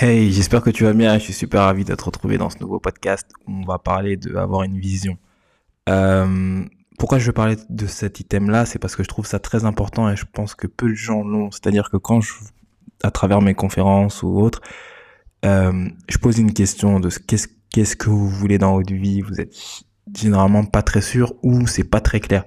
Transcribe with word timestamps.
Hey, 0.00 0.30
j'espère 0.30 0.62
que 0.62 0.70
tu 0.70 0.84
vas 0.84 0.92
bien. 0.92 1.18
Je 1.18 1.24
suis 1.24 1.32
super 1.32 1.62
ravi 1.62 1.82
d'être 1.82 2.02
retrouvé 2.02 2.38
dans 2.38 2.50
ce 2.50 2.58
nouveau 2.60 2.78
podcast 2.78 3.26
où 3.48 3.52
on 3.52 3.64
va 3.64 3.80
parler 3.80 4.16
de 4.16 4.36
avoir 4.36 4.62
une 4.62 4.78
vision. 4.78 5.18
Euh, 5.88 6.64
pourquoi 7.00 7.18
je 7.18 7.26
veux 7.26 7.32
parler 7.32 7.56
de 7.68 7.86
cet 7.88 8.20
item-là? 8.20 8.64
C'est 8.64 8.78
parce 8.78 8.94
que 8.94 9.02
je 9.02 9.08
trouve 9.08 9.26
ça 9.26 9.40
très 9.40 9.64
important 9.64 10.08
et 10.08 10.14
je 10.14 10.24
pense 10.32 10.54
que 10.54 10.68
peu 10.68 10.88
de 10.88 10.94
gens 10.94 11.24
l'ont. 11.24 11.50
C'est-à-dire 11.50 11.90
que 11.90 11.96
quand 11.96 12.20
je, 12.20 12.32
à 13.02 13.10
travers 13.10 13.42
mes 13.42 13.54
conférences 13.54 14.22
ou 14.22 14.38
autres, 14.38 14.60
euh, 15.44 15.88
je 16.08 16.18
pose 16.18 16.38
une 16.38 16.52
question 16.54 17.00
de 17.00 17.10
qu'est-ce 17.10 17.48
qu'est-ce 17.72 17.96
que 17.96 18.08
vous 18.08 18.28
voulez 18.28 18.58
dans 18.58 18.76
votre 18.76 18.94
vie. 18.94 19.20
Vous 19.22 19.40
êtes 19.40 19.52
généralement 20.16 20.64
pas 20.64 20.82
très 20.82 21.02
sûr 21.02 21.34
ou 21.42 21.66
c'est 21.66 21.82
pas 21.82 22.00
très 22.00 22.20
clair. 22.20 22.44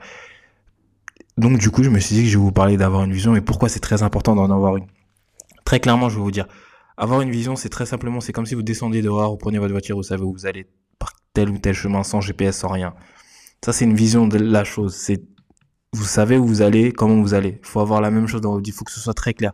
Donc 1.37 1.57
du 1.57 1.69
coup, 1.69 1.83
je 1.83 1.89
me 1.89 1.99
suis 1.99 2.15
dit 2.15 2.23
que 2.23 2.29
je 2.29 2.37
vais 2.37 2.43
vous 2.45 2.53
parler 2.53 2.77
d'avoir 2.77 3.03
une 3.03 3.11
vision 3.11 3.35
et 3.35 3.41
pourquoi 3.41 3.67
c'est 3.67 3.81
très 3.81 4.03
important 4.03 4.37
d'en 4.37 4.49
avoir 4.49 4.77
une. 4.77 4.87
Très 5.65 5.81
clairement, 5.81 6.07
je 6.07 6.15
vais 6.15 6.23
vous 6.23 6.31
dire, 6.31 6.47
avoir 7.01 7.21
une 7.21 7.31
vision, 7.31 7.55
c'est 7.55 7.69
très 7.69 7.87
simplement, 7.87 8.21
c'est 8.21 8.31
comme 8.31 8.45
si 8.45 8.53
vous 8.53 8.61
descendiez 8.61 9.01
dehors, 9.01 9.31
vous 9.31 9.37
prenez 9.37 9.57
votre 9.57 9.71
voiture, 9.71 9.97
vous 9.97 10.03
savez 10.03 10.21
où 10.21 10.31
vous 10.31 10.45
allez 10.45 10.67
par 10.99 11.13
tel 11.33 11.49
ou 11.49 11.57
tel 11.57 11.73
chemin 11.73 12.03
sans 12.03 12.21
GPS, 12.21 12.57
sans 12.57 12.69
rien. 12.69 12.93
Ça, 13.65 13.73
c'est 13.73 13.85
une 13.85 13.95
vision 13.95 14.27
de 14.27 14.37
la 14.37 14.63
chose. 14.63 15.11
Vous 15.93 16.03
savez 16.05 16.37
où 16.37 16.45
vous 16.45 16.61
allez, 16.61 16.91
comment 16.91 17.19
vous 17.19 17.33
allez. 17.33 17.59
Il 17.59 17.67
faut 17.67 17.79
avoir 17.79 18.01
la 18.01 18.11
même 18.11 18.27
chose 18.27 18.41
dans 18.41 18.51
votre 18.51 18.63
vie. 18.63 18.69
Il 18.69 18.73
faut 18.73 18.85
que 18.85 18.91
ce 18.91 18.99
soit 18.99 19.15
très 19.15 19.33
clair. 19.33 19.53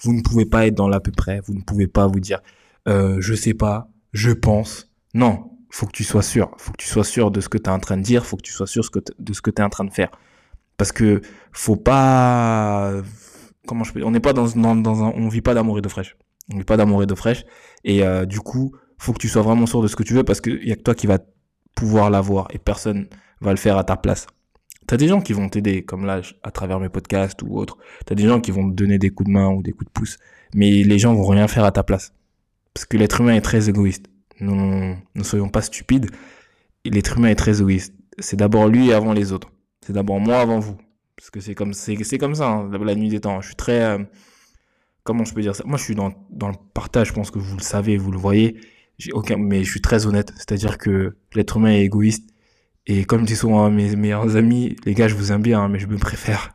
Vous 0.00 0.14
ne 0.14 0.22
pouvez 0.22 0.46
pas 0.46 0.66
être 0.66 0.74
dans 0.74 0.88
l'à 0.88 0.98
peu 0.98 1.12
près. 1.12 1.40
Vous 1.44 1.52
ne 1.52 1.60
pouvez 1.60 1.88
pas 1.88 2.06
vous 2.06 2.20
dire, 2.20 2.40
euh, 2.88 3.18
je 3.20 3.34
sais 3.34 3.54
pas, 3.54 3.88
je 4.14 4.30
pense. 4.30 4.90
Non. 5.12 5.50
Faut 5.70 5.86
que 5.86 5.92
tu 5.92 6.04
sois 6.04 6.22
sûr. 6.22 6.50
Faut 6.56 6.72
que 6.72 6.78
tu 6.78 6.88
sois 6.88 7.04
sûr 7.04 7.30
de 7.30 7.42
ce 7.42 7.50
que 7.50 7.58
tu 7.58 7.64
es 7.64 7.72
en 7.72 7.80
train 7.80 7.98
de 7.98 8.02
dire. 8.02 8.24
Faut 8.24 8.38
que 8.38 8.42
tu 8.42 8.52
sois 8.52 8.66
sûr 8.66 8.82
de 9.18 9.32
ce 9.34 9.42
que 9.42 9.50
tu 9.50 9.60
es 9.60 9.64
en 9.64 9.68
train 9.68 9.84
de 9.84 9.92
faire. 9.92 10.10
Parce 10.78 10.92
que 10.92 11.20
faut 11.52 11.76
pas, 11.76 12.94
comment 13.66 13.84
je 13.84 13.92
peux, 13.92 14.02
on 14.04 14.10
n'est 14.10 14.20
pas 14.20 14.32
dans, 14.32 14.46
dans, 14.56 15.04
un, 15.04 15.12
on 15.14 15.28
vit 15.28 15.42
pas 15.42 15.52
d'amour 15.52 15.78
et 15.78 15.82
d'eau 15.82 15.90
fraîche. 15.90 16.16
On 16.52 16.58
vit 16.58 16.64
pas 16.64 16.76
d'amour 16.76 17.02
et 17.02 17.06
d'eau 17.06 17.16
fraîche. 17.16 17.44
Et 17.84 18.02
euh, 18.02 18.24
du 18.24 18.40
coup, 18.40 18.74
faut 18.98 19.12
que 19.12 19.18
tu 19.18 19.28
sois 19.28 19.42
vraiment 19.42 19.66
sûr 19.66 19.82
de 19.82 19.88
ce 19.88 19.96
que 19.96 20.02
tu 20.02 20.14
veux 20.14 20.24
parce 20.24 20.40
qu'il 20.40 20.66
y 20.66 20.72
a 20.72 20.76
que 20.76 20.82
toi 20.82 20.94
qui 20.94 21.06
va 21.06 21.18
pouvoir 21.74 22.10
l'avoir 22.10 22.48
et 22.50 22.58
personne 22.58 23.08
va 23.40 23.50
le 23.50 23.56
faire 23.56 23.76
à 23.76 23.84
ta 23.84 23.96
place. 23.96 24.26
T'as 24.86 24.96
des 24.96 25.06
gens 25.06 25.20
qui 25.20 25.34
vont 25.34 25.48
t'aider, 25.48 25.84
comme 25.84 26.06
là, 26.06 26.22
à 26.42 26.50
travers 26.50 26.80
mes 26.80 26.88
podcasts 26.88 27.42
ou 27.42 27.56
autres. 27.58 27.76
T'as 28.06 28.14
des 28.14 28.26
gens 28.26 28.40
qui 28.40 28.50
vont 28.50 28.68
te 28.68 28.74
donner 28.74 28.98
des 28.98 29.10
coups 29.10 29.28
de 29.28 29.32
main 29.34 29.48
ou 29.50 29.62
des 29.62 29.72
coups 29.72 29.86
de 29.86 29.92
pouce. 29.92 30.16
Mais 30.54 30.82
les 30.82 30.98
gens 30.98 31.14
vont 31.14 31.26
rien 31.26 31.46
faire 31.46 31.64
à 31.64 31.72
ta 31.72 31.82
place. 31.82 32.14
Parce 32.72 32.86
que 32.86 32.96
l'être 32.96 33.20
humain 33.20 33.34
est 33.34 33.42
très 33.42 33.68
égoïste. 33.68 34.06
Ne 34.40 34.96
soyons 35.22 35.50
pas 35.50 35.60
stupides. 35.60 36.10
L'être 36.86 37.18
humain 37.18 37.28
est 37.28 37.34
très 37.34 37.60
égoïste. 37.60 37.92
C'est 38.18 38.36
d'abord 38.36 38.66
lui 38.66 38.92
avant 38.92 39.12
les 39.12 39.32
autres. 39.32 39.50
C'est 39.84 39.92
d'abord 39.92 40.20
moi 40.20 40.40
avant 40.40 40.58
vous. 40.58 40.78
Parce 41.16 41.30
que 41.30 41.40
c'est 41.40 41.54
comme, 41.54 41.72
comme 42.18 42.34
ça, 42.34 42.48
hein, 42.48 42.70
la 42.82 42.94
nuit 42.94 43.10
des 43.10 43.20
temps. 43.20 43.40
Je 43.42 43.48
suis 43.48 43.56
très, 43.56 43.82
euh, 43.82 43.98
comment 45.08 45.24
je 45.24 45.32
peux 45.32 45.40
dire 45.40 45.56
ça? 45.56 45.64
Moi, 45.64 45.78
je 45.78 45.84
suis 45.84 45.94
dans, 45.94 46.08
le 46.08 46.54
partage, 46.74 47.08
je 47.08 47.12
pense 47.14 47.30
que 47.30 47.38
vous 47.38 47.56
le 47.56 47.62
savez, 47.62 47.96
vous 47.96 48.12
le 48.12 48.18
voyez. 48.18 48.60
Mais 49.38 49.64
je 49.64 49.70
suis 49.70 49.80
très 49.80 50.06
honnête. 50.06 50.32
C'est-à-dire 50.36 50.76
que 50.76 51.16
l'être 51.34 51.56
humain 51.56 51.70
est 51.70 51.82
égoïste. 51.82 52.28
Et 52.86 53.06
comme 53.06 53.24
disent 53.24 53.40
souvent 53.40 53.70
mes 53.70 53.96
meilleurs 53.96 54.36
amis, 54.36 54.76
les 54.84 54.92
gars, 54.92 55.08
je 55.08 55.14
vous 55.14 55.32
aime 55.32 55.40
bien, 55.40 55.62
hein, 55.62 55.68
mais 55.68 55.78
je 55.78 55.86
me 55.86 55.96
préfère. 55.96 56.52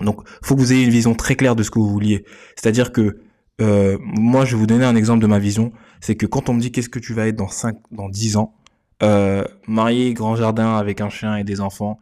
Donc, 0.00 0.28
faut 0.42 0.56
que 0.56 0.60
vous 0.60 0.72
ayez 0.72 0.82
une 0.82 0.90
vision 0.90 1.14
très 1.14 1.36
claire 1.36 1.54
de 1.54 1.62
ce 1.62 1.70
que 1.70 1.78
vous 1.78 1.88
vouliez. 1.88 2.24
C'est-à-dire 2.56 2.90
que, 2.90 3.20
euh, 3.60 3.96
moi, 4.00 4.44
je 4.44 4.56
vais 4.56 4.58
vous 4.58 4.66
donner 4.66 4.84
un 4.84 4.96
exemple 4.96 5.22
de 5.22 5.28
ma 5.28 5.38
vision. 5.38 5.72
C'est 6.00 6.16
que 6.16 6.26
quand 6.26 6.48
on 6.48 6.54
me 6.54 6.60
dit 6.60 6.72
qu'est-ce 6.72 6.88
que 6.88 6.98
tu 6.98 7.14
vas 7.14 7.28
être 7.28 7.36
dans 7.36 7.48
5, 7.48 7.76
dans 7.92 8.08
10 8.08 8.36
ans, 8.36 8.56
euh, 9.04 9.44
marié, 9.68 10.12
grand 10.12 10.34
jardin 10.34 10.74
avec 10.76 11.00
un 11.00 11.08
chien 11.08 11.36
et 11.36 11.44
des 11.44 11.60
enfants, 11.60 12.00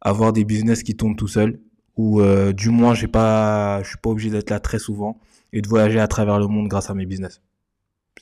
avoir 0.00 0.32
des 0.32 0.44
business 0.44 0.84
qui 0.84 0.94
tournent 0.94 1.16
tout 1.16 1.26
seul 1.26 1.58
ou 1.98 2.22
euh, 2.22 2.52
du 2.54 2.70
moins 2.70 2.94
j'ai 2.94 3.08
pas 3.08 3.82
je 3.82 3.88
suis 3.88 3.98
pas 3.98 4.08
obligé 4.08 4.30
d'être 4.30 4.48
là 4.48 4.60
très 4.60 4.78
souvent 4.78 5.20
et 5.52 5.60
de 5.60 5.68
voyager 5.68 6.00
à 6.00 6.08
travers 6.08 6.38
le 6.38 6.46
monde 6.46 6.68
grâce 6.68 6.88
à 6.88 6.94
mes 6.94 7.04
business. 7.04 7.42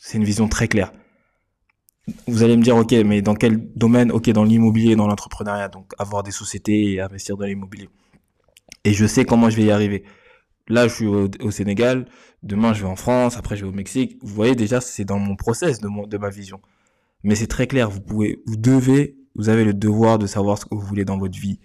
C'est 0.00 0.18
une 0.18 0.24
vision 0.24 0.48
très 0.48 0.66
claire. 0.66 0.92
Vous 2.26 2.42
allez 2.42 2.56
me 2.56 2.62
dire 2.62 2.76
OK, 2.76 2.92
mais 2.92 3.22
dans 3.22 3.34
quel 3.34 3.72
domaine? 3.74 4.12
OK, 4.12 4.30
dans 4.30 4.44
l'immobilier, 4.44 4.96
dans 4.96 5.06
l'entrepreneuriat, 5.06 5.68
donc 5.68 5.92
avoir 5.98 6.22
des 6.22 6.30
sociétés 6.30 6.92
et 6.92 7.00
investir 7.00 7.36
dans 7.36 7.46
l'immobilier. 7.46 7.88
Et 8.84 8.92
je 8.92 9.06
sais 9.06 9.24
comment 9.24 9.50
je 9.50 9.56
vais 9.56 9.64
y 9.64 9.70
arriver. 9.70 10.04
Là, 10.68 10.88
je 10.88 10.94
suis 10.94 11.06
au, 11.06 11.50
Sénégal, 11.50 12.06
demain 12.42 12.72
je 12.72 12.82
vais 12.82 12.88
en 12.88 12.96
France, 12.96 13.36
après 13.36 13.56
je 13.56 13.64
vais 13.64 13.70
au 13.70 13.74
Mexique. 13.74 14.18
Vous 14.22 14.34
voyez 14.34 14.54
déjà, 14.54 14.80
c'est 14.80 15.04
dans 15.04 15.18
mon 15.18 15.36
process 15.36 15.80
de, 15.80 16.06
de 16.06 16.18
ma 16.18 16.30
vision. 16.30 16.60
Mais 17.24 17.34
c'est 17.34 17.46
très 17.46 17.66
clair, 17.66 17.90
vous 17.90 18.00
pouvez, 18.00 18.40
vous 18.46 18.56
devez 18.56 19.16
vous 19.36 19.50
avez 19.50 19.64
le 19.64 19.74
devoir 19.74 20.18
de 20.18 20.26
savoir 20.26 20.58
ce 20.58 20.64
que 20.64 20.74
vous 20.74 20.80
voulez 20.80 21.04
dans 21.04 21.18
votre 21.18 21.38
vie. 21.38 21.60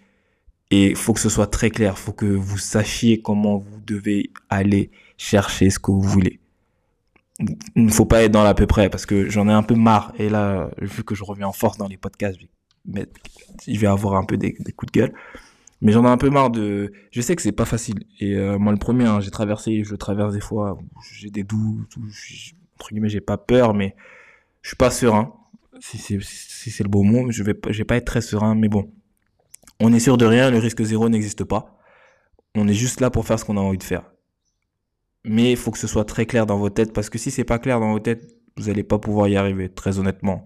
Et 0.72 0.96
faut 0.96 1.14
que 1.14 1.20
ce 1.20 1.30
soit 1.30 1.48
très 1.48 1.70
clair. 1.70 1.98
Faut 1.98 2.14
que 2.14 2.26
vous 2.26 2.58
sachiez 2.58 3.22
comment 3.22 3.58
vous 3.58 3.82
devez 3.86 4.32
aller 4.50 4.90
chercher 5.18 5.70
ce 5.70 5.80
que 5.80 5.92
vous 5.92 6.02
voulez. 6.02 6.40
Il 7.76 7.86
ne 7.86 7.92
faut 7.92 8.06
pas 8.06 8.24
être 8.24 8.32
dans 8.32 8.44
l'à 8.44 8.54
peu 8.54 8.68
près 8.68 8.90
parce 8.90 9.06
que 9.06 9.30
j'en 9.30 9.48
ai 9.50 9.54
un 9.54 9.64
peu 9.64 9.76
marre. 9.76 10.14
Et 10.18 10.30
là, 10.30 10.70
vu 10.80 11.04
que 11.04 11.16
je 11.16 11.24
reviens 11.24 11.48
en 11.48 11.54
force 11.54 11.78
dans 11.78 11.88
les 11.88 11.98
podcasts, 11.98 12.40
je 12.88 13.80
vais 13.80 13.88
avoir 13.88 14.16
un 14.16 14.24
peu 14.24 14.38
des, 14.38 14.54
coups 14.54 14.92
de 14.92 15.00
gueule. 15.00 15.14
Mais 15.82 15.92
j'en 15.92 16.06
ai 16.06 16.10
un 16.10 16.18
peu 16.18 16.30
marre 16.30 16.52
de. 16.52 16.94
Je 17.12 17.22
sais 17.22 17.36
que 17.36 17.42
c'est 17.42 17.52
pas 17.52 17.66
facile. 17.66 18.06
Et 18.20 18.36
euh, 18.36 18.58
moi, 18.58 18.72
le 18.72 18.78
premier, 18.78 19.06
hein, 19.06 19.20
j'ai 19.20 19.32
traversé, 19.32 19.84
je 19.84 19.96
traverse 19.96 20.34
des 20.34 20.42
fois, 20.42 20.78
j'ai 21.14 21.32
des 21.32 21.44
doutes, 21.44 21.96
entre 22.76 22.90
guillemets, 22.92 23.10
j'ai 23.10 23.22
pas 23.22 23.38
peur, 23.38 23.74
mais 23.74 23.96
je 24.62 24.70
suis 24.70 24.78
pas 24.78 24.92
serein 24.92 25.34
si 25.82 25.98
c'est 26.72 26.84
le 26.84 26.90
beau 26.90 27.04
mot, 27.04 27.32
je 27.32 27.44
vais 27.44 27.56
je 27.70 27.78
vais 27.80 27.86
pas 27.86 27.96
être 27.96 28.06
très 28.06 28.22
serein, 28.22 28.56
mais 28.56 28.70
bon, 28.70 28.92
on 29.82 29.92
est 29.94 30.00
sûr 30.00 30.18
de 30.18 30.26
rien, 30.26 30.52
le 30.52 30.60
risque 30.60 30.84
zéro 30.84 31.10
n'existe 31.10 31.44
pas. 31.44 31.78
On 32.56 32.68
est 32.68 32.74
juste 32.74 33.02
là 33.02 33.10
pour 33.10 33.26
faire 33.26 33.40
ce 33.40 33.46
qu'on 33.46 33.58
a 33.58 33.62
envie 33.62 33.78
de 33.78 33.84
faire. 33.84 34.04
Mais 35.24 35.52
il 35.52 35.58
faut 35.58 35.72
que 35.72 35.78
ce 35.78 35.88
soit 35.88 36.06
très 36.06 36.26
clair 36.26 36.46
dans 36.46 36.58
vos 36.58 36.70
têtes, 36.70 36.94
parce 36.94 37.10
que 37.10 37.18
si 37.18 37.32
c'est 37.32 37.44
pas 37.44 37.60
clair 37.60 37.80
dans 37.80 37.92
vos 37.92 38.00
têtes, 38.00 38.36
vous 38.58 38.70
allez 38.70 38.84
pas 38.84 39.00
pouvoir 39.00 39.28
y 39.28 39.36
arriver, 39.36 39.70
très 39.70 40.00
honnêtement. 40.00 40.46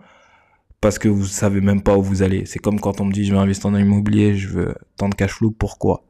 Parce 0.81 0.99
que 0.99 1.07
vous 1.07 1.25
savez 1.25 1.61
même 1.61 1.81
pas 1.81 1.97
où 1.97 2.01
vous 2.01 2.21
allez. 2.21 2.45
C'est 2.45 2.59
comme 2.59 2.79
quand 2.79 3.01
on 3.01 3.05
me 3.05 3.11
dit 3.11 3.25
je 3.25 3.33
vais 3.33 3.39
investir 3.39 3.71
dans 3.71 3.77
l'immobilier, 3.77 4.35
je 4.35 4.49
veux 4.49 4.75
tant 4.97 5.09
de 5.09 5.15
cash 5.15 5.31
flow, 5.31 5.51
pourquoi? 5.51 6.03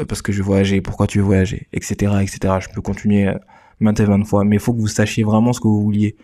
Euh, 0.00 0.04
Parce 0.04 0.22
que 0.22 0.32
je 0.32 0.38
veux 0.38 0.44
voyager, 0.44 0.80
pourquoi 0.80 1.06
tu 1.06 1.18
veux 1.18 1.24
voyager, 1.24 1.68
etc., 1.72 2.12
etc. 2.20 2.54
Je 2.60 2.68
peux 2.68 2.80
continuer 2.80 3.28
euh, 3.28 3.38
maintes 3.80 4.00
et 4.00 4.06
maintes 4.06 4.26
fois, 4.26 4.44
mais 4.44 4.56
il 4.56 4.60
faut 4.60 4.74
que 4.74 4.80
vous 4.80 4.88
sachiez 4.88 5.24
vraiment 5.24 5.52
ce 5.52 5.60
que 5.60 5.68
vous 5.68 5.82
vouliez 5.82 6.16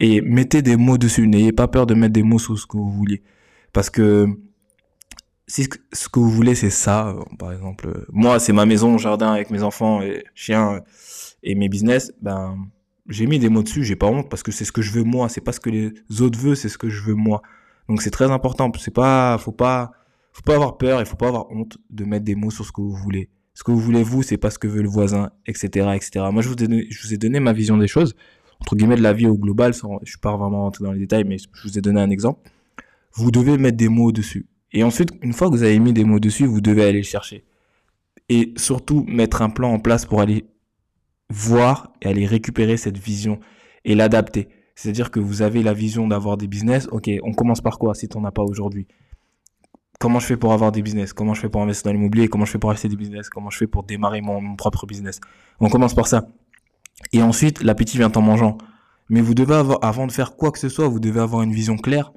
et 0.00 0.20
mettez 0.20 0.62
des 0.62 0.76
mots 0.76 0.98
dessus. 0.98 1.26
N'ayez 1.26 1.52
pas 1.52 1.68
peur 1.68 1.86
de 1.86 1.94
mettre 1.94 2.12
des 2.12 2.22
mots 2.22 2.38
sur 2.38 2.58
ce 2.58 2.66
que 2.66 2.76
vous 2.76 2.90
voulez. 2.90 3.22
Parce 3.72 3.90
que 3.90 4.26
si 5.46 5.68
ce 5.92 6.08
que 6.08 6.18
vous 6.18 6.30
voulez, 6.30 6.54
c'est 6.54 6.70
ça, 6.70 7.08
euh, 7.08 7.22
par 7.38 7.52
exemple, 7.52 7.88
euh, 7.88 8.04
moi, 8.12 8.38
c'est 8.38 8.52
ma 8.52 8.66
maison, 8.66 8.98
jardin 8.98 9.32
avec 9.32 9.50
mes 9.50 9.62
enfants 9.62 10.02
et 10.02 10.24
chiens 10.34 10.80
et 11.42 11.54
mes 11.54 11.68
business, 11.68 12.12
ben, 12.20 12.56
j'ai 13.08 13.26
mis 13.26 13.38
des 13.38 13.48
mots 13.48 13.62
dessus, 13.62 13.84
j'ai 13.84 13.96
pas 13.96 14.06
honte 14.06 14.28
parce 14.28 14.42
que 14.42 14.50
c'est 14.50 14.64
ce 14.64 14.72
que 14.72 14.82
je 14.82 14.92
veux 14.92 15.04
moi, 15.04 15.28
c'est 15.28 15.40
pas 15.40 15.52
ce 15.52 15.60
que 15.60 15.70
les 15.70 15.92
autres 16.20 16.38
veulent, 16.38 16.56
c'est 16.56 16.68
ce 16.68 16.78
que 16.78 16.88
je 16.88 17.02
veux 17.02 17.14
moi. 17.14 17.42
Donc 17.88 18.02
c'est 18.02 18.10
très 18.10 18.30
important, 18.30 18.72
c'est 18.78 18.92
pas, 18.92 19.38
faut 19.38 19.52
pas, 19.52 19.92
faut 20.32 20.42
pas 20.42 20.54
avoir 20.54 20.76
peur 20.76 21.00
et 21.00 21.04
faut 21.04 21.16
pas 21.16 21.28
avoir 21.28 21.50
honte 21.52 21.78
de 21.90 22.04
mettre 22.04 22.24
des 22.24 22.34
mots 22.34 22.50
sur 22.50 22.64
ce 22.64 22.72
que 22.72 22.80
vous 22.80 22.96
voulez. 22.96 23.30
Ce 23.54 23.62
que 23.62 23.70
vous 23.70 23.78
voulez 23.80 24.02
vous, 24.02 24.22
c'est 24.22 24.36
pas 24.36 24.50
ce 24.50 24.58
que 24.58 24.66
veut 24.66 24.82
le 24.82 24.88
voisin, 24.88 25.30
etc., 25.46 25.90
etc. 25.94 26.26
Moi, 26.32 26.42
je 26.42 26.48
vous, 26.48 26.62
ai 26.62 26.90
je 26.90 27.06
vous 27.06 27.14
ai 27.14 27.16
donné 27.16 27.40
ma 27.40 27.52
vision 27.52 27.76
des 27.78 27.88
choses 27.88 28.14
entre 28.60 28.76
guillemets 28.76 28.96
de 28.96 29.02
la 29.02 29.12
vie 29.12 29.26
au 29.26 29.36
global, 29.36 29.74
sans, 29.74 29.98
je 30.02 30.10
suis 30.10 30.18
pas 30.18 30.36
vraiment 30.36 30.62
rentré 30.62 30.84
dans 30.84 30.92
les 30.92 31.00
détails, 31.00 31.24
mais 31.24 31.36
je 31.38 31.62
vous 31.62 31.78
ai 31.78 31.80
donné 31.80 32.00
un 32.00 32.10
exemple. 32.10 32.50
Vous 33.14 33.30
devez 33.30 33.58
mettre 33.58 33.76
des 33.76 33.88
mots 33.88 34.12
dessus. 34.12 34.46
Et 34.72 34.82
ensuite, 34.82 35.10
une 35.22 35.32
fois 35.32 35.48
que 35.48 35.54
vous 35.54 35.62
avez 35.62 35.78
mis 35.78 35.92
des 35.92 36.04
mots 36.04 36.20
dessus, 36.20 36.46
vous 36.46 36.60
devez 36.60 36.84
aller 36.84 37.02
chercher. 37.02 37.44
Et 38.28 38.52
surtout, 38.56 39.04
mettre 39.08 39.42
un 39.42 39.50
plan 39.50 39.72
en 39.72 39.78
place 39.78 40.04
pour 40.04 40.20
aller 40.20 40.46
voir 41.30 41.92
et 42.02 42.08
aller 42.08 42.26
récupérer 42.26 42.76
cette 42.76 42.98
vision 42.98 43.38
et 43.84 43.94
l'adapter. 43.94 44.48
C'est-à-dire 44.74 45.10
que 45.10 45.20
vous 45.20 45.42
avez 45.42 45.62
la 45.62 45.72
vision 45.72 46.06
d'avoir 46.06 46.36
des 46.36 46.48
business. 46.48 46.88
Ok, 46.90 47.08
on 47.22 47.32
commence 47.32 47.60
par 47.60 47.78
quoi 47.78 47.94
si 47.94 48.08
tu 48.08 48.18
n'en 48.18 48.24
as 48.24 48.32
pas 48.32 48.42
aujourd'hui? 48.42 48.86
Comment 49.98 50.18
je 50.18 50.26
fais 50.26 50.36
pour 50.36 50.52
avoir 50.52 50.72
des 50.72 50.82
business? 50.82 51.14
Comment 51.14 51.32
je 51.32 51.40
fais 51.40 51.48
pour 51.48 51.62
investir 51.62 51.84
dans 51.84 51.92
l'immobilier? 51.92 52.28
Comment 52.28 52.44
je 52.44 52.50
fais 52.50 52.58
pour 52.58 52.70
acheter 52.70 52.88
des 52.88 52.96
business? 52.96 53.30
Comment 53.30 53.48
je 53.48 53.56
fais 53.56 53.66
pour 53.66 53.84
démarrer 53.84 54.20
mon 54.20 54.54
propre 54.56 54.86
business? 54.86 55.20
On 55.60 55.70
commence 55.70 55.94
par 55.94 56.06
ça. 56.06 56.28
Et 57.12 57.22
ensuite, 57.22 57.62
l'appétit 57.62 57.96
vient 57.96 58.12
en 58.12 58.20
mangeant. 58.20 58.58
Mais 59.08 59.22
vous 59.22 59.34
devez 59.34 59.54
avoir, 59.54 59.78
avant 59.82 60.06
de 60.06 60.12
faire 60.12 60.36
quoi 60.36 60.50
que 60.50 60.58
ce 60.58 60.68
soit, 60.68 60.88
vous 60.88 61.00
devez 61.00 61.20
avoir 61.20 61.42
une 61.42 61.52
vision 61.52 61.76
claire 61.76 62.12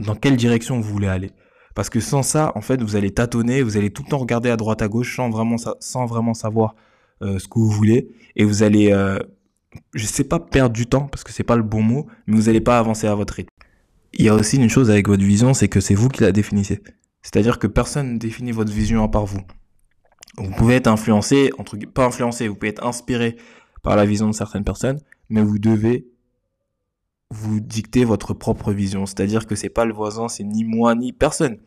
dans 0.00 0.14
quelle 0.14 0.36
direction 0.36 0.80
vous 0.80 0.90
voulez 0.92 1.08
aller. 1.08 1.30
Parce 1.74 1.88
que 1.88 2.00
sans 2.00 2.22
ça, 2.22 2.52
en 2.56 2.60
fait, 2.60 2.82
vous 2.82 2.96
allez 2.96 3.12
tâtonner, 3.12 3.62
vous 3.62 3.76
allez 3.76 3.90
tout 3.90 4.02
le 4.02 4.10
temps 4.10 4.18
regarder 4.18 4.50
à 4.50 4.56
droite 4.56 4.82
à 4.82 4.88
gauche 4.88 5.14
sans 5.14 5.30
vraiment, 5.30 5.56
sans 5.78 6.06
vraiment 6.06 6.34
savoir 6.34 6.74
euh, 7.22 7.38
ce 7.38 7.46
que 7.46 7.58
vous 7.58 7.70
voulez. 7.70 8.08
Et 8.34 8.44
vous 8.44 8.62
allez, 8.62 8.92
euh, 8.92 9.18
je 9.94 10.04
sais 10.04 10.24
pas 10.24 10.40
perdre 10.40 10.74
du 10.74 10.86
temps, 10.86 11.06
parce 11.06 11.22
que 11.22 11.32
c'est 11.32 11.44
pas 11.44 11.56
le 11.56 11.62
bon 11.62 11.82
mot, 11.82 12.06
mais 12.26 12.36
vous 12.36 12.46
n'allez 12.46 12.60
pas 12.60 12.78
avancer 12.78 13.06
à 13.06 13.14
votre 13.14 13.34
rythme. 13.34 13.50
Il 14.14 14.24
y 14.24 14.28
a 14.28 14.34
aussi 14.34 14.56
une 14.56 14.68
chose 14.68 14.90
avec 14.90 15.06
votre 15.06 15.22
vision, 15.22 15.54
c'est 15.54 15.68
que 15.68 15.80
c'est 15.80 15.94
vous 15.94 16.08
qui 16.08 16.22
la 16.22 16.32
définissez. 16.32 16.82
C'est-à-dire 17.22 17.58
que 17.58 17.66
personne 17.66 18.14
ne 18.14 18.18
définit 18.18 18.50
votre 18.50 18.72
vision 18.72 19.04
à 19.04 19.08
part 19.08 19.26
vous. 19.26 19.40
Vous 20.36 20.50
pouvez 20.50 20.76
être 20.76 20.88
influencé, 20.88 21.50
entre 21.58 21.76
pas 21.76 22.06
influencé, 22.06 22.48
vous 22.48 22.54
pouvez 22.54 22.70
être 22.70 22.84
inspiré 22.84 23.36
par 23.82 23.94
la 23.94 24.06
vision 24.06 24.26
de 24.26 24.34
certaines 24.34 24.64
personnes, 24.64 24.98
mais 25.28 25.42
vous 25.42 25.58
devez 25.58 26.06
vous 27.30 27.60
dicter 27.60 28.04
votre 28.04 28.34
propre 28.34 28.72
vision. 28.72 29.06
C'est-à-dire 29.06 29.46
que 29.46 29.54
c'est 29.54 29.68
pas 29.68 29.84
le 29.84 29.94
voisin, 29.94 30.28
c'est 30.28 30.44
ni 30.44 30.64
moi, 30.64 30.94
ni 30.94 31.12
personne. 31.12 31.58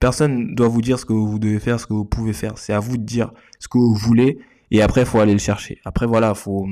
Personne 0.00 0.54
doit 0.54 0.68
vous 0.68 0.82
dire 0.82 0.98
ce 0.98 1.04
que 1.04 1.12
vous 1.12 1.38
devez 1.38 1.60
faire, 1.60 1.80
ce 1.80 1.86
que 1.86 1.92
vous 1.92 2.04
pouvez 2.04 2.32
faire. 2.32 2.58
C'est 2.58 2.72
à 2.72 2.80
vous 2.80 2.96
de 2.96 3.04
dire 3.04 3.32
ce 3.58 3.68
que 3.68 3.78
vous 3.78 3.94
voulez, 3.94 4.38
et 4.70 4.82
après, 4.82 5.04
faut 5.04 5.20
aller 5.20 5.32
le 5.32 5.38
chercher. 5.38 5.80
Après, 5.84 6.06
voilà, 6.06 6.34
faut, 6.34 6.66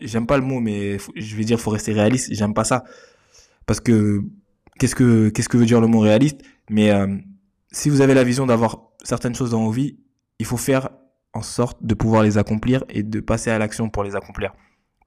j'aime 0.00 0.26
pas 0.26 0.36
le 0.36 0.44
mot, 0.44 0.60
mais 0.60 0.98
je 1.16 1.36
vais 1.36 1.44
dire 1.44 1.60
faut 1.60 1.70
rester 1.70 1.92
réaliste. 1.92 2.32
J'aime 2.32 2.54
pas 2.54 2.64
ça 2.64 2.84
parce 3.66 3.80
que 3.80 4.22
qu'est-ce 4.78 4.94
que 4.94 5.28
qu'est-ce 5.28 5.48
que 5.48 5.56
veut 5.56 5.66
dire 5.66 5.80
le 5.80 5.86
mot 5.86 6.00
réaliste? 6.00 6.40
Mais 6.70 6.90
euh, 6.90 7.16
si 7.70 7.88
vous 7.90 8.00
avez 8.00 8.14
la 8.14 8.24
vision 8.24 8.46
d'avoir 8.46 8.90
certaines 9.04 9.34
choses 9.34 9.50
dans 9.52 9.64
vos 9.64 9.70
vies, 9.70 9.98
il 10.38 10.46
faut 10.46 10.56
faire 10.56 10.90
en 11.34 11.42
sorte 11.42 11.78
de 11.84 11.94
pouvoir 11.94 12.22
les 12.22 12.38
accomplir 12.38 12.84
et 12.88 13.02
de 13.02 13.20
passer 13.20 13.50
à 13.50 13.58
l'action 13.58 13.90
pour 13.90 14.04
les 14.04 14.16
accomplir. 14.16 14.52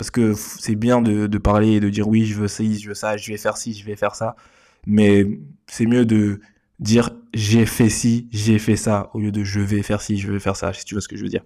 Parce 0.02 0.10
que 0.10 0.34
c'est 0.34 0.74
bien 0.74 1.00
de, 1.00 1.38
parler 1.38 1.74
et 1.74 1.80
de 1.80 1.88
dire 1.88 2.08
oui, 2.08 2.26
je 2.26 2.34
veux 2.34 2.48
ci, 2.48 2.80
je 2.80 2.90
veux 2.90 2.96
ça, 2.96 3.18
je 3.18 3.32
vais 3.32 3.38
faire 3.38 3.56
ci, 3.56 3.76
je 3.76 3.86
vais 3.86 3.96
faire 3.96 4.16
ça. 4.16 4.36
Mais 4.88 5.28
c'est 5.68 5.86
mieux 5.86 6.08
de 6.08 6.42
dire 6.80 7.12
j'ai 7.36 7.68
fait 7.68 7.88
ci, 7.88 8.28
j'ai 8.32 8.58
fait 8.58 8.78
ça, 8.78 9.12
au 9.14 9.20
lieu 9.20 9.32
de 9.32 9.44
je 9.44 9.60
vais 9.60 9.84
faire 9.84 10.02
ci, 10.02 10.18
je 10.18 10.32
vais 10.32 10.40
faire 10.40 10.56
ça, 10.56 10.74
si 10.74 10.86
tu 10.86 10.96
vois 10.96 11.04
ce 11.04 11.08
que 11.08 11.16
je 11.16 11.22
veux 11.22 11.30
dire. 11.30 11.44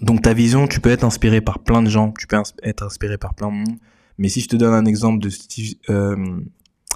Donc 0.00 0.22
ta 0.22 0.32
vision, 0.32 0.66
tu 0.66 0.80
peux 0.80 0.88
être 0.88 1.04
inspiré 1.04 1.42
par 1.42 1.58
plein 1.58 1.82
de 1.82 1.90
gens, 1.90 2.12
tu 2.18 2.26
peux 2.26 2.38
être 2.62 2.82
inspiré 2.82 3.18
par 3.18 3.34
plein 3.34 3.48
de 3.48 3.56
monde. 3.56 3.76
Mais 4.16 4.30
si 4.30 4.40
je 4.40 4.48
te 4.48 4.56
donne 4.56 4.72
un 4.72 4.86
exemple 4.86 5.18
de 5.18 5.28
Steve, 5.28 5.74
euh, 5.90 6.40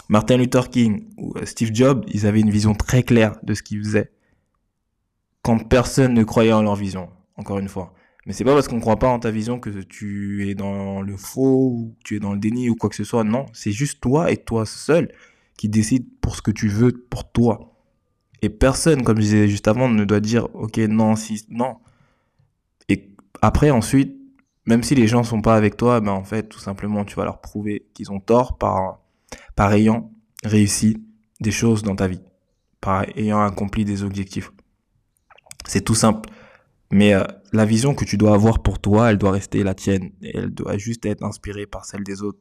Martin 0.08 0.38
Luther 0.38 0.70
King 0.70 1.11
ou 1.19 1.37
euh, 1.37 1.44
Steve 1.44 1.75
Jobs, 1.75 2.06
ils 2.08 2.26
avaient 2.26 2.40
une 2.40 2.49
vision 2.49 2.73
très 2.73 3.02
claire 3.02 3.37
de 3.43 3.52
ce 3.52 3.62
qu'ils 3.62 3.85
faisaient. 3.85 4.11
Quand 5.43 5.58
personne 5.69 6.14
ne 6.14 6.25
croyait 6.25 6.55
en 6.55 6.62
leur 6.62 6.76
vision, 6.76 7.11
encore 7.37 7.58
une 7.58 7.69
fois. 7.69 7.93
Mais 8.26 8.32
c'est 8.32 8.44
pas 8.44 8.54
parce 8.54 8.69
qu'on 8.69 8.80
croit 8.80 8.98
pas 8.98 9.08
en 9.08 9.19
ta 9.19 9.30
vision 9.30 9.58
que 9.58 9.70
tu 9.70 10.48
es 10.48 10.54
dans 10.54 11.02
le 11.02 11.16
faux 11.16 11.70
ou 11.70 11.96
tu 12.04 12.16
es 12.16 12.20
dans 12.20 12.32
le 12.32 12.38
déni 12.38 12.70
ou 12.70 12.76
quoi 12.76 12.88
que 12.88 12.96
ce 12.96 13.04
soit. 13.04 13.24
Non, 13.24 13.46
c'est 13.52 13.72
juste 13.72 14.00
toi 14.00 14.30
et 14.30 14.36
toi 14.36 14.64
seul 14.64 15.12
qui 15.56 15.69
décide 15.69 16.06
pour 16.20 16.36
ce 16.36 16.42
que 16.42 16.52
tu 16.52 16.69
veux 16.69 16.92
pour 16.92 17.30
toi. 17.32 17.74
Et 18.42 18.48
personne, 18.48 19.02
comme 19.02 19.16
je 19.16 19.22
disais 19.22 19.48
juste 19.48 19.69
avant, 19.69 19.88
ne 19.88 20.04
doit 20.04 20.20
dire 20.20 20.48
ok 20.54 20.78
non 20.78 21.16
si 21.16 21.44
non. 21.48 21.76
Et 22.88 23.14
après 23.40 23.70
ensuite, 23.70 24.16
même 24.66 24.82
si 24.84 24.94
les 24.94 25.08
gens 25.08 25.25
sont 25.25 25.42
pas 25.42 25.56
avec 25.56 25.76
toi, 25.76 26.00
ben 26.00 26.12
en 26.12 26.25
fait 26.25 26.48
tout 26.48 26.60
simplement 26.60 27.04
tu 27.04 27.16
vas 27.16 27.25
leur 27.25 27.40
prouver 27.40 27.86
qu'ils 27.94 28.12
ont 28.12 28.20
tort 28.20 28.56
par 28.58 29.00
par 29.56 29.72
ayant 29.72 30.12
réussi 30.44 31.02
des 31.40 31.50
choses 31.50 31.82
dans 31.82 31.96
ta 31.96 32.06
vie, 32.06 32.20
par 32.80 33.04
ayant 33.16 33.42
accompli 33.42 33.84
des 33.84 34.04
objectifs. 34.04 34.52
C'est 35.66 35.82
tout 35.82 35.94
simple. 35.94 36.28
Mais 36.92 37.14
euh, 37.14 37.24
la 37.52 37.64
vision 37.64 37.94
que 37.94 38.04
tu 38.04 38.18
dois 38.18 38.34
avoir 38.34 38.62
pour 38.62 38.78
toi, 38.78 39.10
elle 39.10 39.16
doit 39.18 39.32
rester 39.32 39.64
la 39.64 39.74
tienne. 39.74 40.12
elle 40.22 40.50
doit 40.50 40.76
juste 40.76 41.06
être 41.06 41.24
inspirée 41.24 41.66
par 41.66 41.86
celle 41.86 42.04
des 42.04 42.22
autres. 42.22 42.38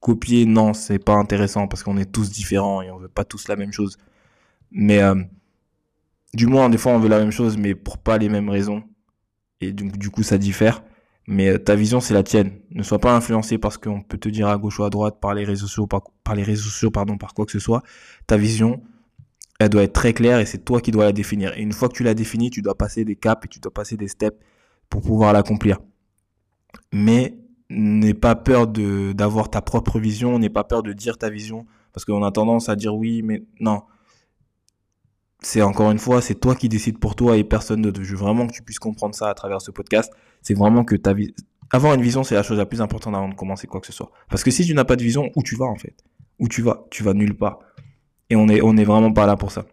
Copier, 0.00 0.46
non, 0.46 0.72
c'est 0.72 0.98
pas 0.98 1.14
intéressant 1.14 1.68
parce 1.68 1.82
qu'on 1.82 1.98
est 1.98 2.10
tous 2.10 2.30
différents 2.30 2.80
et 2.80 2.90
on 2.90 2.98
veut 2.98 3.08
pas 3.08 3.24
tous 3.24 3.46
la 3.46 3.56
même 3.56 3.72
chose. 3.72 3.98
Mais 4.70 5.02
euh, 5.02 5.14
du 6.32 6.46
moins, 6.46 6.70
des 6.70 6.78
fois, 6.78 6.92
on 6.92 6.98
veut 6.98 7.10
la 7.10 7.18
même 7.18 7.30
chose, 7.30 7.58
mais 7.58 7.74
pour 7.74 7.98
pas 7.98 8.16
les 8.16 8.30
mêmes 8.30 8.48
raisons. 8.48 8.82
Et 9.60 9.72
donc, 9.72 9.98
du 9.98 10.10
coup, 10.10 10.22
ça 10.22 10.38
diffère. 10.38 10.82
Mais 11.26 11.50
euh, 11.50 11.58
ta 11.58 11.76
vision, 11.76 12.00
c'est 12.00 12.14
la 12.14 12.22
tienne. 12.22 12.52
Ne 12.70 12.82
sois 12.82 12.98
pas 12.98 13.14
influencé 13.14 13.58
parce 13.58 13.76
qu'on 13.76 14.00
peut 14.00 14.18
te 14.18 14.30
dire 14.30 14.48
à 14.48 14.56
gauche 14.56 14.78
ou 14.78 14.84
à 14.84 14.90
droite 14.90 15.20
par 15.20 15.34
les 15.34 15.44
réseaux 15.44 15.66
sociaux, 15.66 15.86
par, 15.86 16.04
par 16.22 16.34
les 16.34 16.42
réseaux 16.42 16.70
sociaux, 16.70 16.90
pardon, 16.90 17.18
par 17.18 17.34
quoi 17.34 17.44
que 17.44 17.52
ce 17.52 17.58
soit. 17.58 17.82
Ta 18.26 18.38
vision, 18.38 18.82
elle 19.64 19.70
doit 19.70 19.82
être 19.82 19.92
très 19.92 20.12
claire 20.12 20.40
et 20.40 20.46
c'est 20.46 20.64
toi 20.64 20.80
qui 20.80 20.90
dois 20.90 21.04
la 21.04 21.12
définir. 21.12 21.56
Et 21.56 21.62
une 21.62 21.72
fois 21.72 21.88
que 21.88 21.94
tu 21.94 22.02
l'as 22.02 22.14
définie, 22.14 22.50
tu 22.50 22.62
dois 22.62 22.76
passer 22.76 23.04
des 23.04 23.16
caps 23.16 23.44
et 23.44 23.48
tu 23.48 23.60
dois 23.60 23.72
passer 23.72 23.96
des 23.96 24.08
steps 24.08 24.38
pour 24.88 25.02
pouvoir 25.02 25.32
l'accomplir. 25.32 25.78
Mais 26.92 27.36
n'aie 27.70 28.14
pas 28.14 28.34
peur 28.34 28.66
d'avoir 28.66 29.50
ta 29.50 29.62
propre 29.62 29.98
vision, 29.98 30.38
n'aie 30.38 30.50
pas 30.50 30.64
peur 30.64 30.82
de 30.82 30.92
dire 30.92 31.18
ta 31.18 31.30
vision 31.30 31.66
parce 31.92 32.04
qu'on 32.04 32.22
a 32.22 32.30
tendance 32.30 32.68
à 32.68 32.76
dire 32.76 32.94
oui, 32.94 33.22
mais 33.22 33.44
non. 33.60 33.82
C'est 35.40 35.62
encore 35.62 35.90
une 35.90 35.98
fois, 35.98 36.20
c'est 36.20 36.34
toi 36.34 36.54
qui 36.54 36.68
décides 36.68 36.98
pour 36.98 37.14
toi 37.14 37.36
et 37.36 37.44
personne 37.44 37.82
d'autre. 37.82 38.02
Je 38.02 38.10
veux 38.12 38.22
vraiment 38.22 38.46
que 38.46 38.52
tu 38.52 38.62
puisses 38.62 38.78
comprendre 38.78 39.14
ça 39.14 39.28
à 39.28 39.34
travers 39.34 39.60
ce 39.60 39.70
podcast. 39.70 40.12
C'est 40.42 40.54
vraiment 40.54 40.84
que 40.84 40.96
ta 40.96 41.12
vie, 41.12 41.34
avoir 41.70 41.94
une 41.94 42.02
vision, 42.02 42.22
c'est 42.22 42.34
la 42.34 42.42
chose 42.42 42.58
la 42.58 42.66
plus 42.66 42.80
importante 42.80 43.14
avant 43.14 43.28
de 43.28 43.34
commencer 43.34 43.66
quoi 43.66 43.80
que 43.80 43.86
ce 43.86 43.92
soit. 43.92 44.10
Parce 44.28 44.42
que 44.42 44.50
si 44.50 44.64
tu 44.64 44.74
n'as 44.74 44.84
pas 44.84 44.96
de 44.96 45.02
vision, 45.02 45.30
où 45.36 45.42
tu 45.42 45.56
vas 45.56 45.66
en 45.66 45.76
fait? 45.76 45.94
Où 46.38 46.48
tu 46.48 46.62
vas? 46.62 46.86
Tu 46.90 47.02
vas 47.02 47.14
nulle 47.14 47.36
part. 47.36 47.58
Et 48.30 48.36
on 48.36 48.48
est, 48.48 48.62
on 48.62 48.76
est 48.76 48.84
vraiment 48.84 49.12
pas 49.12 49.26
là 49.26 49.36
pour 49.36 49.50
ça. 49.50 49.66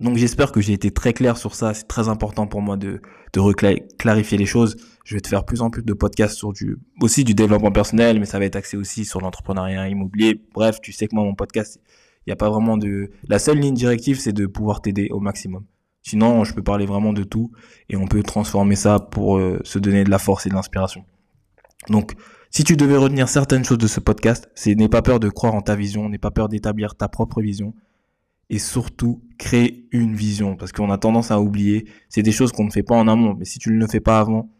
Donc 0.00 0.16
j'espère 0.16 0.50
que 0.50 0.60
j'ai 0.60 0.72
été 0.72 0.90
très 0.90 1.12
clair 1.12 1.36
sur 1.36 1.54
ça. 1.54 1.74
C'est 1.74 1.86
très 1.86 2.08
important 2.08 2.46
pour 2.46 2.62
moi 2.62 2.76
de, 2.76 3.02
de 3.32 3.82
clarifier 3.98 4.38
les 4.38 4.46
choses. 4.46 4.76
Je 5.04 5.14
vais 5.14 5.20
te 5.20 5.28
faire 5.28 5.44
plus 5.44 5.60
en 5.60 5.70
plus 5.70 5.82
de 5.82 5.92
podcasts 5.92 6.36
sur 6.36 6.52
du, 6.52 6.78
aussi 7.00 7.24
du 7.24 7.34
développement 7.34 7.70
personnel, 7.72 8.18
mais 8.18 8.26
ça 8.26 8.38
va 8.38 8.46
être 8.46 8.56
axé 8.56 8.76
aussi 8.76 9.04
sur 9.04 9.20
l'entrepreneuriat 9.20 9.88
immobilier. 9.88 10.42
Bref, 10.54 10.80
tu 10.80 10.92
sais 10.92 11.06
que 11.06 11.14
moi, 11.14 11.24
mon 11.24 11.34
podcast, 11.34 11.80
il 12.26 12.30
n'y 12.30 12.32
a 12.32 12.36
pas 12.36 12.48
vraiment 12.48 12.76
de, 12.76 13.10
la 13.28 13.38
seule 13.38 13.58
ligne 13.58 13.74
directive, 13.74 14.18
c'est 14.18 14.32
de 14.32 14.46
pouvoir 14.46 14.80
t'aider 14.80 15.08
au 15.10 15.20
maximum. 15.20 15.64
Sinon, 16.02 16.44
je 16.44 16.54
peux 16.54 16.62
parler 16.62 16.86
vraiment 16.86 17.12
de 17.12 17.24
tout 17.24 17.50
et 17.90 17.96
on 17.96 18.06
peut 18.06 18.22
transformer 18.22 18.76
ça 18.76 19.00
pour 19.00 19.36
euh, 19.36 19.60
se 19.64 19.78
donner 19.78 20.04
de 20.04 20.10
la 20.10 20.18
force 20.18 20.46
et 20.46 20.48
de 20.48 20.54
l'inspiration. 20.54 21.04
Donc, 21.88 22.14
si 22.50 22.64
tu 22.64 22.76
devais 22.76 22.96
retenir 22.96 23.28
certaines 23.28 23.64
choses 23.64 23.78
de 23.78 23.86
ce 23.86 24.00
podcast, 24.00 24.50
c'est 24.54 24.74
n'aie 24.74 24.88
pas 24.88 25.02
peur 25.02 25.20
de 25.20 25.28
croire 25.28 25.54
en 25.54 25.62
ta 25.62 25.76
vision, 25.76 26.08
n'aie 26.08 26.18
pas 26.18 26.30
peur 26.30 26.48
d'établir 26.48 26.96
ta 26.96 27.08
propre 27.08 27.40
vision 27.40 27.74
et 28.50 28.58
surtout 28.58 29.22
créer 29.38 29.86
une 29.92 30.14
vision 30.14 30.56
parce 30.56 30.72
qu'on 30.72 30.90
a 30.90 30.98
tendance 30.98 31.30
à 31.30 31.40
oublier, 31.40 31.86
c'est 32.08 32.22
des 32.22 32.32
choses 32.32 32.50
qu'on 32.50 32.64
ne 32.64 32.70
fait 32.70 32.82
pas 32.82 32.96
en 32.96 33.06
amont, 33.06 33.34
mais 33.34 33.44
si 33.44 33.60
tu 33.60 33.70
ne 33.70 33.78
le 33.78 33.86
fais 33.86 34.00
pas 34.00 34.18
avant, 34.18 34.50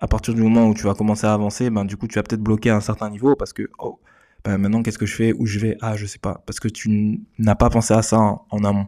à 0.00 0.06
partir 0.06 0.34
du 0.34 0.42
moment 0.42 0.68
où 0.68 0.74
tu 0.74 0.84
vas 0.84 0.94
commencer 0.94 1.26
à 1.26 1.32
avancer, 1.32 1.70
ben 1.70 1.84
du 1.86 1.96
coup 1.96 2.06
tu 2.06 2.16
vas 2.16 2.22
peut-être 2.22 2.42
bloquer 2.42 2.70
à 2.70 2.76
un 2.76 2.80
certain 2.80 3.08
niveau 3.08 3.34
parce 3.34 3.54
que 3.54 3.68
oh 3.78 3.98
ben 4.44 4.58
maintenant 4.58 4.82
qu'est-ce 4.82 4.98
que 4.98 5.06
je 5.06 5.14
fais, 5.14 5.32
où 5.32 5.46
je 5.46 5.58
vais, 5.58 5.76
ah 5.80 5.96
je 5.96 6.04
sais 6.04 6.18
pas, 6.18 6.42
parce 6.46 6.60
que 6.60 6.68
tu 6.68 7.22
n'as 7.38 7.54
pas 7.54 7.70
pensé 7.70 7.94
à 7.94 8.02
ça 8.02 8.18
en, 8.18 8.64
amont. 8.64 8.86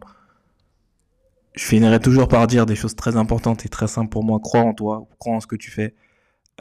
Je 1.55 1.65
finirai 1.65 1.99
toujours 1.99 2.27
par 2.27 2.47
dire 2.47 2.65
des 2.65 2.75
choses 2.75 2.95
très 2.95 3.17
importantes 3.17 3.65
et 3.65 3.69
très 3.69 3.87
simples 3.87 4.09
pour 4.09 4.23
moi. 4.23 4.39
Crois 4.39 4.61
en 4.61 4.73
toi, 4.73 5.07
crois 5.19 5.35
en 5.35 5.39
ce 5.41 5.47
que 5.47 5.57
tu 5.57 5.69
fais. 5.69 5.95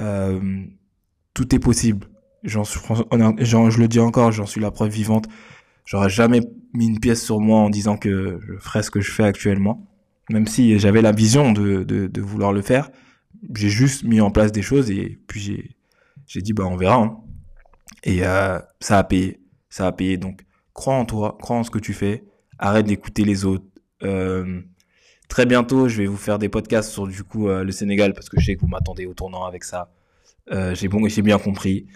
Euh, 0.00 0.64
tout 1.34 1.54
est 1.54 1.58
possible. 1.58 2.08
J'en 2.42 2.64
je 2.64 3.78
le 3.78 3.88
dis 3.88 4.00
encore, 4.00 4.32
j'en 4.32 4.46
suis 4.46 4.60
la 4.60 4.70
preuve 4.70 4.90
vivante. 4.90 5.26
J'aurais 5.84 6.10
jamais 6.10 6.40
mis 6.72 6.86
une 6.86 7.00
pièce 7.00 7.24
sur 7.24 7.40
moi 7.40 7.58
en 7.58 7.70
disant 7.70 7.96
que 7.96 8.40
je 8.46 8.58
ferais 8.58 8.82
ce 8.82 8.90
que 8.90 9.00
je 9.00 9.10
fais 9.10 9.24
actuellement. 9.24 9.86
Même 10.30 10.46
si 10.46 10.78
j'avais 10.78 11.02
la 11.02 11.12
vision 11.12 11.52
de, 11.52 11.82
de, 11.82 12.20
vouloir 12.20 12.52
le 12.52 12.62
faire. 12.62 12.90
J'ai 13.54 13.68
juste 13.68 14.04
mis 14.04 14.20
en 14.20 14.30
place 14.30 14.52
des 14.52 14.62
choses 14.62 14.90
et 14.90 15.18
puis 15.26 15.40
j'ai, 15.40 15.76
j'ai 16.26 16.42
dit, 16.42 16.52
bah, 16.52 16.64
on 16.66 16.76
verra. 16.76 16.96
Hein. 16.96 17.16
Et 18.04 18.24
euh, 18.24 18.58
ça 18.80 18.98
a 18.98 19.04
payé. 19.04 19.40
Ça 19.68 19.86
a 19.86 19.92
payé. 19.92 20.16
Donc, 20.16 20.44
crois 20.72 20.94
en 20.94 21.04
toi, 21.04 21.36
crois 21.40 21.56
en 21.56 21.64
ce 21.64 21.70
que 21.70 21.78
tu 21.78 21.92
fais. 21.92 22.24
Arrête 22.58 22.86
d'écouter 22.86 23.24
les 23.24 23.44
autres. 23.44 23.64
Euh, 24.02 24.60
très 25.28 25.46
bientôt, 25.46 25.88
je 25.88 25.98
vais 25.98 26.06
vous 26.06 26.16
faire 26.16 26.38
des 26.38 26.48
podcasts 26.48 26.90
sur 26.90 27.06
du 27.06 27.24
coup 27.24 27.48
euh, 27.48 27.64
le 27.64 27.72
Sénégal 27.72 28.12
parce 28.14 28.28
que 28.28 28.38
je 28.38 28.46
sais 28.46 28.56
que 28.56 28.60
vous 28.60 28.68
m'attendez 28.68 29.06
au 29.06 29.14
tournant 29.14 29.44
avec 29.44 29.64
ça. 29.64 29.90
Euh, 30.50 30.74
j'ai 30.74 30.88
bon, 30.88 31.06
bien 31.06 31.38
compris. 31.38 31.86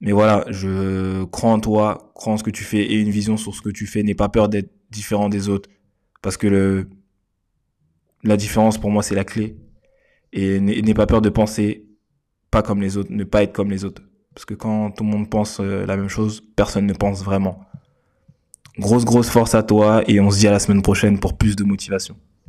Mais 0.00 0.12
voilà, 0.12 0.44
je 0.48 1.24
crois 1.24 1.50
en 1.50 1.60
toi, 1.60 2.10
crois 2.14 2.32
en 2.32 2.36
ce 2.36 2.42
que 2.42 2.50
tu 2.50 2.64
fais 2.64 2.80
et 2.80 2.94
une 2.94 3.10
vision 3.10 3.36
sur 3.36 3.54
ce 3.54 3.60
que 3.60 3.70
tu 3.70 3.86
fais. 3.86 4.02
N'aie 4.02 4.14
pas 4.14 4.28
peur 4.28 4.48
d'être 4.48 4.70
différent 4.90 5.28
des 5.28 5.48
autres. 5.48 5.68
Parce 6.22 6.36
que 6.36 6.88
la 8.22 8.36
différence 8.36 8.78
pour 8.78 8.90
moi, 8.90 9.02
c'est 9.02 9.14
la 9.14 9.24
clé. 9.24 9.56
Et 10.32 10.60
n'aie 10.60 10.94
pas 10.94 11.06
peur 11.06 11.20
de 11.20 11.28
penser 11.28 11.86
pas 12.50 12.62
comme 12.62 12.80
les 12.80 12.96
autres, 12.96 13.12
ne 13.12 13.24
pas 13.24 13.42
être 13.42 13.52
comme 13.52 13.70
les 13.70 13.84
autres. 13.84 14.02
Parce 14.34 14.44
que 14.44 14.54
quand 14.54 14.90
tout 14.92 15.04
le 15.04 15.10
monde 15.10 15.28
pense 15.28 15.60
euh, 15.60 15.84
la 15.86 15.96
même 15.96 16.08
chose, 16.08 16.42
personne 16.56 16.86
ne 16.86 16.92
pense 16.92 17.22
vraiment. 17.22 17.60
Grosse, 18.78 19.04
grosse 19.04 19.28
force 19.28 19.54
à 19.54 19.62
toi 19.62 20.02
et 20.08 20.20
on 20.20 20.30
se 20.30 20.38
dit 20.38 20.48
à 20.48 20.52
la 20.52 20.58
semaine 20.58 20.82
prochaine 20.82 21.18
pour 21.18 21.36
plus 21.36 21.56
de 21.56 21.64
motivation. 21.64 22.16